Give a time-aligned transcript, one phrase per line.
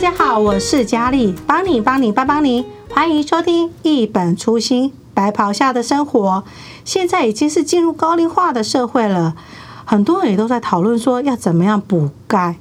[0.00, 6.42] 大家好，我是佳丽，帮你帮你帮帮你，欢迎收听一本初心白袍下的生活。
[6.86, 9.36] 现在已经是进入高龄化的社会了，
[9.84, 12.56] 很多人也都在讨论说要怎么样补钙，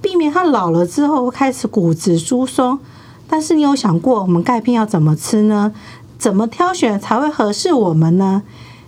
[0.00, 2.78] 避免他老了之后会开始骨质疏松。
[3.26, 5.72] 但是你有想过我们钙片要怎么吃呢？
[6.16, 8.44] 怎么挑选才会合适我们呢？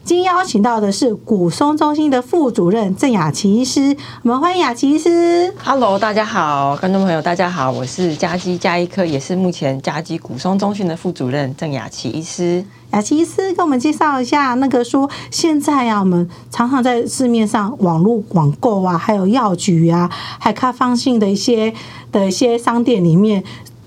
[0.09, 5.53] 今天邀请到的是骨松中心的副主任郑雅琪医师，我们欢迎雅琪医师。
[5.63, 12.65] Hello，大家好，观众朋友大家好，我是嘉基加医科，也是目前嘉基骨松中心的副主任郑雅琪医师。
[12.93, 21.75] 雅琪医师跟我们介绍一下，那个说现在呀、啊，我们常常在市面上网络网购啊，还有药局啊，还开放性的一些
[22.11, 23.45] 的一些商店里面，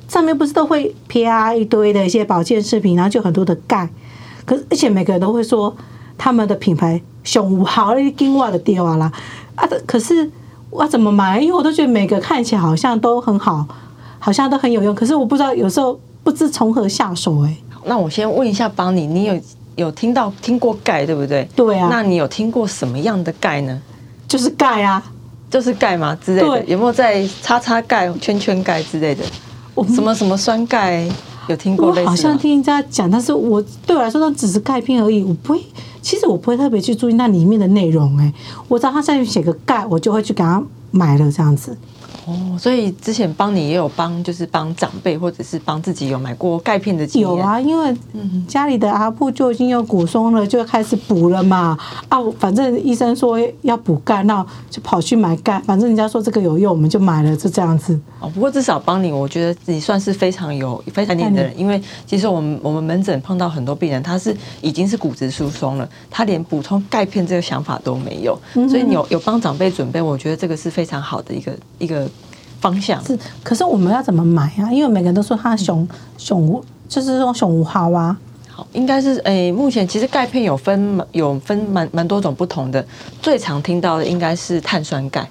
[0.08, 3.90] 上面不是都会贴啊一堆的一些保健食品，然后就很多的钙，
[4.46, 5.76] 可是而且每个人都会说。
[6.18, 9.12] 他们的品牌熊好，一斤瓦的掉啊啦
[9.56, 9.68] 啊！
[9.86, 10.30] 可是
[10.70, 11.40] 我怎么买？
[11.40, 13.66] 因为我都觉得每个看起来好像都很好，
[14.20, 14.94] 好像都很有用。
[14.96, 17.58] 可是我不知道，有时候不知从何下手哎、欸。
[17.86, 19.40] 那我先问一下，帮你，你有
[19.76, 21.48] 有听到听过钙对不对？
[21.56, 21.88] 对啊。
[21.92, 23.82] 那你有听过什么样的钙呢？
[24.28, 25.04] 就是钙啊，
[25.50, 26.64] 就是钙嘛之类的？
[26.66, 29.24] 有没有在叉叉钙、圈圈钙之类的？
[29.94, 31.10] 什么什么酸钙？
[31.48, 31.88] 有听过？
[31.90, 35.62] 我好像听人家讲，但是我对我来说，那只是钙片而已，我不会。
[36.02, 38.34] 其实我不会特别去注意那里面的内容，哎，
[38.68, 41.78] 我知道他下面写个盖，我就会去给他买了这样子。
[42.28, 47.30] 哦，所以之前帮你也有帮，就是帮长辈或者是帮自己有买过钙片的经验。
[47.30, 47.96] 有啊，因为
[48.48, 51.78] 家里的阿布就已经有骨松了，就开始补了嘛。
[52.10, 55.60] 啊，反正医生说要补钙，那就跑去买钙。
[55.66, 58.00] 反正人家说这个有用，我们就买了，就这样子。
[58.20, 68.40] 哦，不过至少帮你，我觉得你算是非常有非常念的人，因为其实我们我们门诊碰到很多病人，他是已经是骨质疏松了，他连补充钙片这个想法都没有。
[68.54, 72.08] 所以你有有帮长辈准备，我觉得这个是非常好的一个一个。
[72.62, 74.72] 方向是，可是我们要怎么买啊？
[74.72, 75.86] 因为每个人都说它熊
[76.18, 78.16] 熊，就是说熊五号啊。
[78.48, 82.86] 好，应该是诶、欸，目前其实钙片有分有分蛮蛮多种不同的，
[83.22, 85.28] 最常听到的应该是碳酸钙，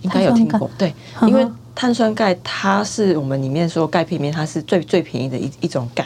[0.00, 0.68] 应该有听过。
[0.76, 6.04] 对，因为碳酸钙它是我们里面说钙片里面它是最最便宜的一一种钙。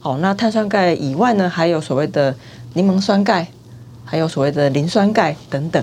[0.00, 2.34] 好，那碳酸钙以外呢，还有所谓的
[2.74, 3.46] 柠檬酸钙，
[4.04, 5.82] 还有所谓的磷酸钙等等。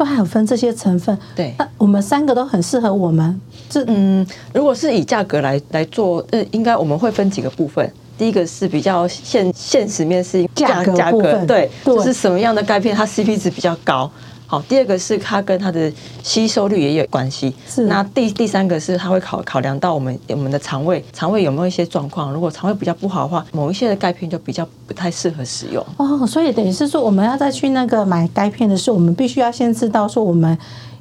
[0.00, 3.38] 说还有分这些成分，对，那我们三个都很适合我们。
[3.68, 7.92] 这嗯，如果是以价格来来做，呃，应该我们会分几个部分。
[8.16, 14.10] 第一个是比较现现实面是价价格，对，对就是什么样的钙片它 CP 值比较高。
[14.50, 15.92] 好，第二个是它跟它的
[16.24, 17.54] 吸收率也有关系。
[17.68, 22.32] 是，那第第三个是它会考考量到我们我们的肠胃，肠胃有没有一些状况？
[22.32, 25.86] 如果肠胃比较不好的话，某一些的钙片就比较不太适合使用。
[25.98, 30.58] 哦，所以等于是说，我们要再去那个买钙片的时候，我们必须要先知道说我们。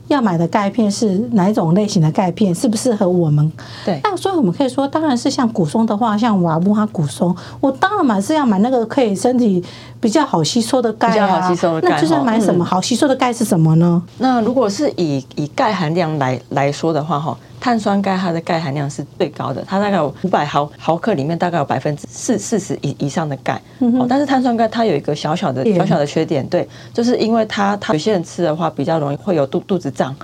[0.10, 3.52] 要买的钙片是哪一种类型的钙片，适不适合我们？
[3.86, 9.64] 对，那所以我们可以说，当然是像骨松的话，像瓦布哈骨松，我当然买是要买那个可以身体
[10.02, 11.12] 比较好吸收的钙啊。
[11.12, 14.02] 比较好吸收的钙，那就是买什么好吸收的钙是什么呢？
[14.06, 17.38] 嗯、那如果是以以钙含量来来说的话，哈。
[17.60, 23.62] 碳酸钙它的钙含量是最高的，它大概有五百毫毫克里面大概有百分之四四十以以上的钙。
[23.80, 30.16] 哦，但是碳酸钙它有一个小小的小小的缺点，对，就是因为它它有些人吃的话比较容易会有肚肚子胀，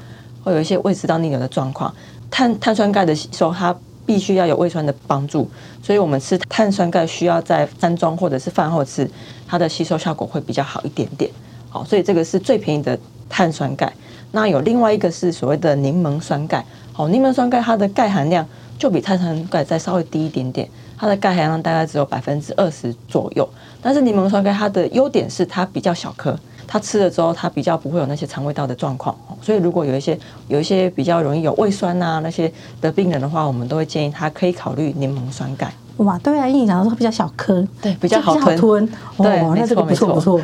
[0.44, 1.94] 会有一些胃食道逆流的状况。
[2.32, 3.76] 碳碳酸钙的吸收它
[4.06, 5.50] 必须要有胃酸的帮助，
[5.84, 9.10] 所以我们吃碳酸钙需要在餐中或者是饭后吃，
[9.48, 11.30] 它的吸收效果会比较好一点点。
[11.70, 12.98] 好，所以这个是最便宜的
[13.28, 13.92] 碳酸钙。
[14.32, 16.64] 那有另外一个是所谓的柠檬酸钙。
[16.98, 18.48] 好，柠檬酸钙它的钙含量
[18.80, 20.66] 就比碳酸钙再稍微低一点点，
[20.98, 23.46] 它的钙含量大概只有百分之二十左右。
[23.82, 26.34] 但是柠檬酸钙它的优点是它比较小颗，
[26.66, 29.14] 它吃了之后它比较不会有那些肠胃道的状况。
[29.42, 30.18] 所以如果有一些
[30.48, 35.74] 有一些比较容易有胃酸啊那些的病人的话，我们都会建议他可以考虑柠檬酸钙。
[35.98, 38.58] 哇，对啊，因为你讲的说比较小颗，对，比较好吞。
[38.58, 40.40] 吞对，哦，那这个不错不错。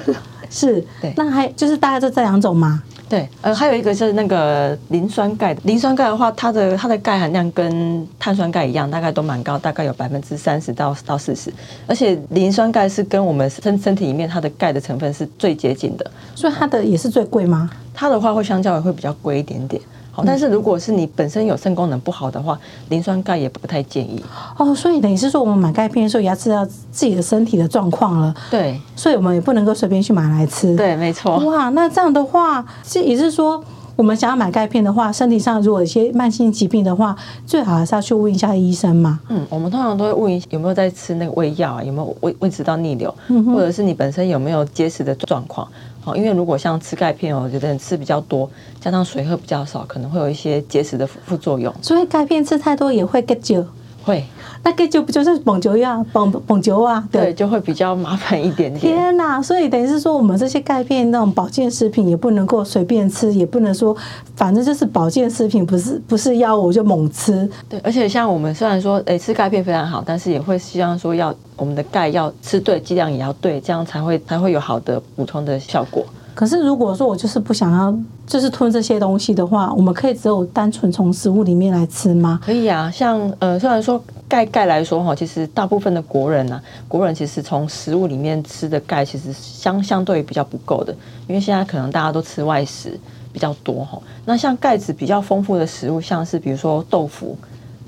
[0.51, 2.83] 是，对，那还就是大概就这两种吗？
[3.07, 5.53] 对，呃，还有一个是那个磷酸钙。
[5.63, 11.51] 磷酸钙的话，它的它的钙含量跟碳酸钙一样，大概都蛮高，大概有百分之三十到到四十。
[11.87, 17.69] 而且磷酸钙是跟我们身身体里面它的钙的成分是最接近的，所以它的也是最贵吗？
[17.93, 19.81] 它的话会相较也会比较贵一点点。
[20.11, 22.59] 好，但是如果是你本身有肾功能不好的话，
[22.89, 24.21] 磷酸钙也不太建议。
[24.57, 28.33] 哦，所以等于是说，我们买钙片的时候也要知道自己的身体的状况了。
[28.49, 30.75] 对，所以我们也不能够随便去买来吃。
[30.75, 31.37] 对，没错。
[31.45, 33.63] 哇，那这样的话，这也是说，
[33.95, 37.15] 我们想要买钙片的话，身体上如果有些慢性疾病的话，
[37.45, 39.19] 最好还是要去问一下医生嘛。
[39.29, 43.13] 嗯，我们通常都会问一下有没有在吃那个胃药啊，有没有胃胃食道逆流，
[43.45, 45.65] 或者是你本身有没有结石的状况。
[46.03, 48.49] 好，因为如果像吃钙片哦，有的人吃比较多，
[48.79, 51.71] 加上水喝比较少，可能会有一些结石的副作用。
[51.81, 53.65] 所以钙片吃太多也会结石。
[54.03, 54.23] 会，
[54.63, 57.07] 那个就不就是绑酒一样，绑绑酒啊？
[57.11, 58.79] 对，对，就会比较麻烦一点点。
[58.79, 59.41] 天哪！
[59.41, 63.95] 所以等于是说，我们这些钙片那种保健食品也不能够随便吃，也不能说，
[64.35, 67.49] 反正就是保健食品，不是不是药物就猛吃。
[67.69, 76.05] 对，而且像我们虽然说，哎、欸，吃钙片非常好，但是也会希望说，要我们的钙要吃对，剂量也要对，这样才会才会有好的补充的效果。
[76.33, 77.93] 可是如果说我就是不想要，
[78.25, 82.39] 就是吞这些东西的话，我们可以只有单纯从食物里面来吃吗？
[82.43, 90.95] 可以啊，像呃，虽然说钙钙来说哈，其实大部分的国人呢、啊，国人其实从食物里面吃的钙其实相相对比较不够的，
[91.27, 92.99] 因为现在可能大家都吃外食
[93.33, 94.01] 比较多哈。
[94.25, 97.37] 那像钙质比较丰富的食物，像是比如说豆腐。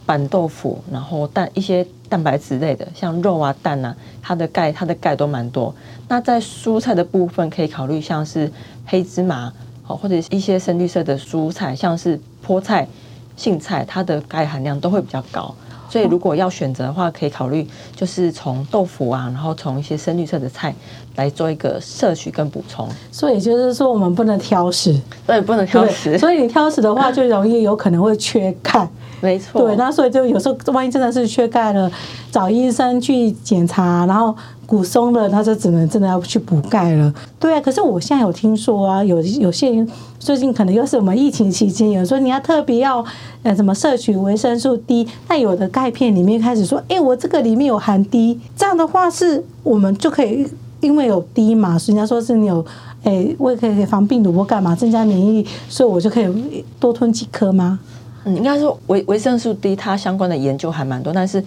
[0.06, 5.74] 板豆腐，然后蛋一些蛋白质类的，像肉啊、蛋啊，它的钙它的钙都蛮多。
[6.14, 8.48] 那在蔬菜的部分，可以考虑像是
[8.86, 9.52] 黑芝麻，
[9.82, 12.88] 好或者一些深绿色的蔬菜，像是菠菜、
[13.36, 15.56] 杏菜，它的钙含量都会比较高。
[15.90, 20.72] 所以如果要选择的话，可以考虑就是从豆腐啊，然后从一些深绿色的菜
[21.16, 22.88] 来做一个摄取跟补充。
[23.12, 24.96] 所以就是说，我们不能挑食，
[25.26, 26.16] 对，不能挑食。
[26.20, 28.88] 所以你挑食的话，就容易有可能会缺钙。
[29.24, 31.90] 没错，对，那所以就有时候万一真的是缺钙了，
[32.30, 34.36] 找医生去检查，然后
[34.66, 37.14] 骨松了，他就只能真的要去补钙了。
[37.40, 39.88] 对啊，可是我现在有听说啊，有有些人
[40.20, 43.02] 最近可能又是我们疫情期间，有时候你要特别要
[43.44, 50.46] 呃什么摄取维生素 D，那有的钙片里面开始说，哎，我这个里面有含 D，这样的话是我们就可以
[50.82, 52.66] 因为有 D 嘛，人家说是你有
[53.04, 57.80] 诶，我也可以防病毒或干嘛，增加免疫力，所以我就可以多吞几颗吗？
[58.26, 61.44] 嗯，应该说维维生素 D 它相关的研究还蛮多，但是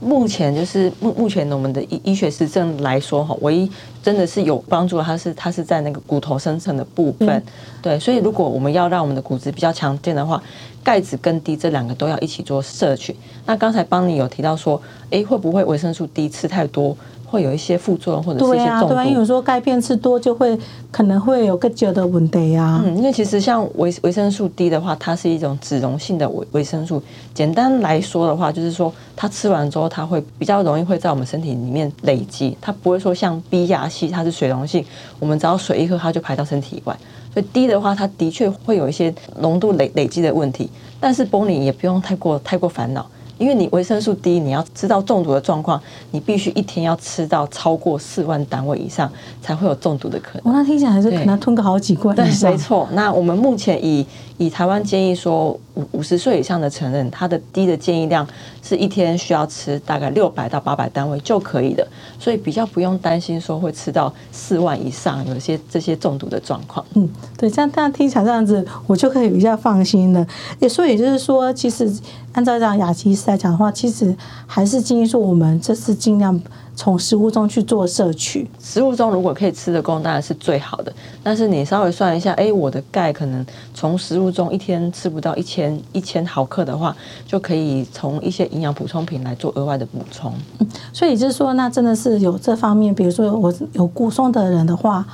[0.00, 3.70] 目前就是目目前我们的医医学实证来说哈，唯一
[4.02, 7.42] 真的是有帮助的，它是它是在那个骨头生成的部分，嗯、
[7.80, 10.42] 对，所以如果我们要让我们的骨质比较强健的话，
[10.86, 13.16] 钙质跟 D 这两个都要一起做摄取。
[13.44, 14.80] 那刚才邦尼有提到说，
[15.10, 16.96] 哎，会不会维生素 D 吃太多？
[17.28, 18.88] 会有一些副作用，或者是一些中毒。
[18.90, 20.56] 对啊，对，因为有时候钙片吃多就会
[20.92, 22.80] 可能会有个久的问题啊。
[22.86, 27.02] 嗯，因为其实像维维生素 D 的话，它是一种脂溶性的维维生素。
[27.34, 34.84] 简单来说的话，就是说它吃完之后，它会比较容易会在我们身体里面累积，它不会说像 B 亚烯，它是水溶性，
[35.18, 36.96] 我们只要水一喝，它就排到身体以外。
[37.36, 43.06] 所以低的话，它的确会有一些浓度累累积的问题，但是 Bonnie 也不用太过太过烦恼。
[43.36, 45.78] 因为你维生素 D，你要知道中毒的状况，
[46.12, 49.12] 你必须一天要吃到超过四万单位以上，
[49.42, 50.42] 才会有中毒的可能。
[50.44, 52.16] 我那听起来还是可能吞个好几罐。
[52.16, 52.88] 对，没错。
[52.92, 54.06] 那我们目前以
[54.38, 58.26] 以台湾建议说，五五十岁以上的成人，他的低的建议量
[58.62, 61.86] 是一天需要吃大概六百到八百单位就可以的，
[62.18, 66.84] 所以比较不用担心说会吃到四万以上，有些这些中毒的状况。
[66.94, 67.08] 嗯，
[67.38, 70.26] 对，这样这样听起来这样子，我就可以比较放心了。
[70.58, 71.88] 也所以也就是说，其实。
[72.32, 74.14] 按照这样雅琪医师来讲的话，其实
[74.46, 76.38] 还是建议说，我们这次尽量
[76.76, 78.48] 从食物中去做摄取。
[78.60, 80.92] 食物中如果可以吃得够，当然是最好的。
[81.22, 83.44] 但是你稍微算一下，哎，我的钙可能
[83.74, 86.94] 从食物中一天吃不到一千一千毫克的话，
[87.26, 90.32] 就可以从一些营养补充品来做额外的补充。
[90.58, 95.04] 嗯，所以也就是说，那真的是有这方面，比如说我有骨松的人的话，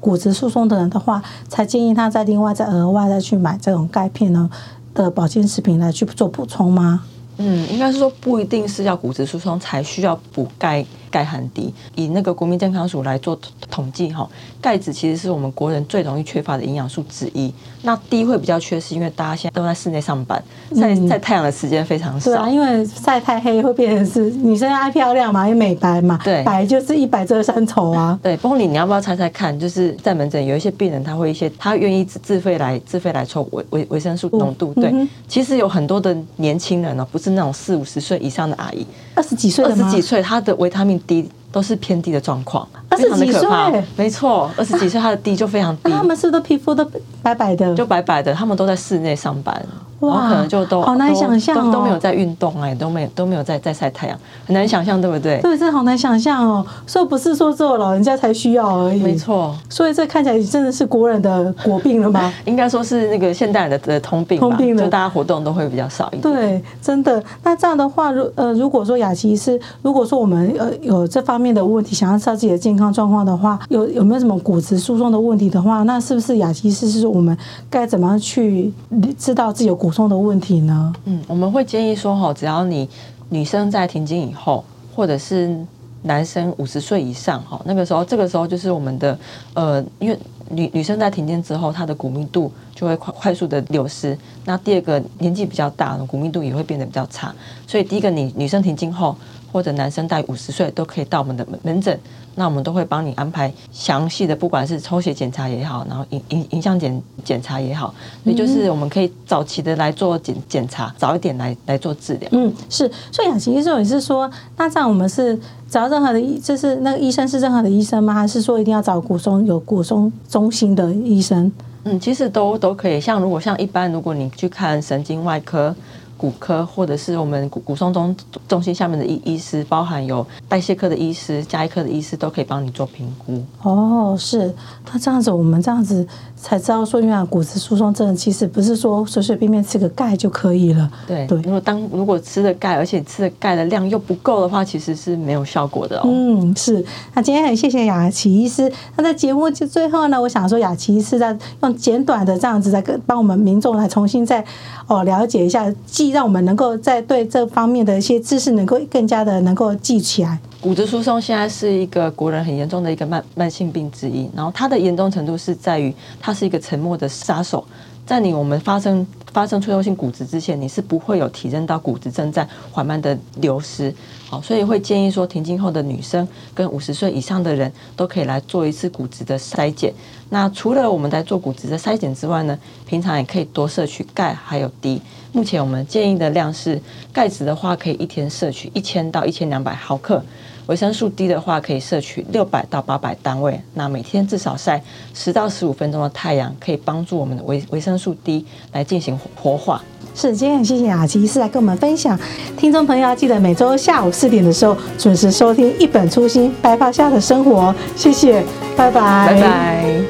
[0.00, 4.50] 骨质疏松的人的话，才建议他再另外再额外再去买这种钙片呢。
[4.94, 7.02] 的保健食品来去做补充吗？
[7.38, 10.84] 嗯，应该是说不一定是要骨质疏松才需要补钙。
[11.12, 13.38] 钙含低，以那个国民健康署来做
[13.70, 14.28] 统计哈，
[14.60, 17.52] 钙质其实是我们国人最容易缺乏的营养素之一。
[17.84, 20.42] 那低会比较缺，是因为大家现在都在室内上班，
[20.74, 22.30] 晒晒太阳的时间非常少。
[22.30, 26.18] 对啊，因为晒太黑会变成是女生爱漂亮嘛，也美白嘛。
[26.22, 28.18] 对，白就是一白遮三丑啊。
[28.22, 29.58] 对，不过你你要不要猜猜看？
[29.58, 34.72] 就是在门诊有一些病人，他会一些他愿意自自费来自费来抽维维维生素浓度。
[34.74, 34.94] 对，
[35.26, 41.01] 其实有很多的年轻人呢，不是那种四五十岁以上的阿姨，二十几岁二十几岁，他的维他命。
[41.06, 45.90] 低都是偏低的状况，二十几岁，没错，二十几岁他的低就非常低。
[45.90, 46.84] 他们是不是都皮肤都
[47.22, 47.74] 白白的？
[47.74, 49.64] 就白白的，他们都在室内上班。
[50.02, 55.40] 哇，可能就都好难想象哦，都没有在运动哎，都没有都没有在在晒太阳，很难想象，对不对？
[55.40, 56.64] 对，这好难想象哦。
[56.86, 59.54] 所以不是说只有老人家才需要而已，没错。
[59.68, 62.32] 所以这看起来真的是国人的国病了吗？
[62.44, 66.22] 应该说是那个现代人的的通病吧，通病了，就大家活动都会比较少一点。
[66.22, 67.22] 对，真的。
[67.44, 77.36] 那这样的话，如呃，如果说雅琪医师，如果说我们呃有这方面的问题，想要知道自己的健康状况的话，有有没有什么骨质疏松的问题的话，那是不是雅琪医师是我们
[77.70, 78.72] 该怎么样去
[79.18, 80.92] 知道自己有骨松的问题呢？
[81.04, 82.88] 嗯，我们会建议说哈，只要你
[83.28, 84.64] 女生在停经以后，
[84.96, 85.54] 或者是
[86.02, 89.16] 男生五十岁以上哈，那个时候这个时候就是我们的
[89.54, 90.18] 呃，因为
[90.50, 94.18] 女女生在停经之后，她的骨密度就会快快速的流失。
[94.44, 97.32] 那第二个年纪比较大，骨密度也会变得比较差。
[97.66, 99.16] 所以第一个，你女生停经后，
[99.52, 101.98] 或者男生大于五十岁，都可以到我们的门门诊。
[102.34, 107.92] 那我们都会帮你安排详细的，不管是抽血检查也好，然后影影影像检检查也好，
[108.24, 112.28] 所以就是我们可以早期的来做检检查，早一点来来做治疗。
[112.32, 112.90] 嗯，是。
[113.10, 118.14] 所以雅琪医生也是说，那这样我们是找任何的医，就是那个医生是任何的医生吗？
[118.14, 121.52] 还是说一定要找骨松有骨松中心的医生？
[121.84, 122.98] 嗯，其实都都可以。
[122.98, 125.76] 像如果像一般，如果你去看神经外科。
[126.22, 128.14] 骨科或者是我们骨骨松中
[128.46, 133.42] 中心下面的医医师，包含有代谢科的医师、加医科的医师，都可以帮你做评估。
[133.62, 134.54] 哦，是，
[134.92, 140.88] 那这样子我们这样子才知道说，原来骨质疏松症其实不是说随随便便吃个钙就可以了。
[141.08, 146.02] 对对，如果当如果吃的钙，而且吃的钙的量又不够的话，其实是没有效果的哦。
[146.04, 146.84] 嗯，是。
[147.14, 148.72] 那今天很谢谢雅琪医师。
[148.96, 154.44] 那在节目就最后呢，我想说雅琪医师在用简短的这样子在跟帮我们民众来重新再
[154.86, 155.68] 哦了解一下
[156.12, 160.38] 让我们能够在对这方面的一些知识能够更加的能够记起来。
[160.60, 167.64] 骨质疏松现在是一个国人很严重的一个慢慢性病之一，然后它的严重程度是在于它是一个沉默的杀手，
[168.04, 173.94] 在你我们发生发生脆弱性骨质之前，你是不会有体认到骨质正在缓慢的流失。
[174.28, 179.92] 好，所以会建议说，停经后的女生跟五十岁以上的人都可以来做一次骨质的筛检。
[180.30, 185.00] 那除了我们在做骨质的筛检之外呢，平常也可以多摄取钙还有 D。
[185.32, 186.80] 目前我们建议的量是
[187.12, 190.20] 钙质的话，可以一天摄取一千到一千两百毫克；
[190.66, 193.60] 维生素 D 的话，可以摄取六百到八百单位。
[193.74, 194.82] 那每天至少晒
[195.14, 199.82] 十到十五分钟的太阳，可以帮助我们的维维生素 D 来进行活化。
[200.14, 202.18] 是，今天很谢谢雅琪医师来跟我们分享。
[202.56, 207.72] 听众朋友要记得每周下午四点的时候准时收听《一本初心白发下的生活》。
[207.96, 208.44] 谢谢，
[208.76, 210.01] 拜拜，拜拜。